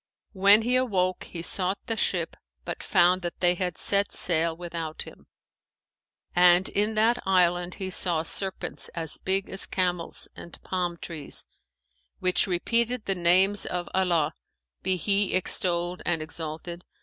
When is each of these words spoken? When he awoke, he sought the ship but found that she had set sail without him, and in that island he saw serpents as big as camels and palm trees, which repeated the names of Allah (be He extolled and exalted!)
When 0.33 0.63
he 0.63 0.75
awoke, 0.77 1.25
he 1.25 1.43
sought 1.43 1.77
the 1.85 1.95
ship 1.95 2.35
but 2.65 2.81
found 2.81 3.21
that 3.21 3.35
she 3.39 3.53
had 3.53 3.77
set 3.77 4.11
sail 4.11 4.57
without 4.57 5.03
him, 5.03 5.27
and 6.35 6.67
in 6.69 6.95
that 6.95 7.21
island 7.23 7.75
he 7.75 7.91
saw 7.91 8.23
serpents 8.23 8.89
as 8.95 9.19
big 9.19 9.47
as 9.47 9.67
camels 9.67 10.27
and 10.35 10.59
palm 10.63 10.97
trees, 10.97 11.45
which 12.17 12.47
repeated 12.47 13.05
the 13.05 13.13
names 13.13 13.63
of 13.67 13.87
Allah 13.93 14.33
(be 14.81 14.95
He 14.95 15.35
extolled 15.35 16.01
and 16.03 16.19
exalted!) 16.19 16.83